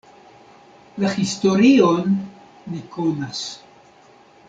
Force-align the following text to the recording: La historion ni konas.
La 1.03 1.11
historion 1.19 2.09
ni 2.73 2.83
konas. 2.97 3.47